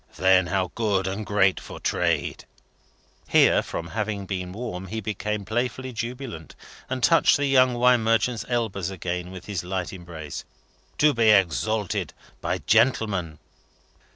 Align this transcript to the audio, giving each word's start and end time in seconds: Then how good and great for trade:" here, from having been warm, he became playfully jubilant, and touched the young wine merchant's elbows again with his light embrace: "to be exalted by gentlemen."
Then 0.15 0.47
how 0.47 0.71
good 0.73 1.05
and 1.05 1.23
great 1.23 1.59
for 1.59 1.79
trade:" 1.79 2.45
here, 3.27 3.61
from 3.61 3.89
having 3.89 4.25
been 4.25 4.51
warm, 4.51 4.87
he 4.87 4.99
became 4.99 5.45
playfully 5.45 5.93
jubilant, 5.93 6.55
and 6.89 7.03
touched 7.03 7.37
the 7.37 7.45
young 7.45 7.75
wine 7.75 8.01
merchant's 8.03 8.43
elbows 8.49 8.89
again 8.89 9.29
with 9.29 9.45
his 9.45 9.63
light 9.63 9.93
embrace: 9.93 10.43
"to 10.97 11.13
be 11.13 11.29
exalted 11.29 12.15
by 12.41 12.57
gentlemen." 12.57 13.37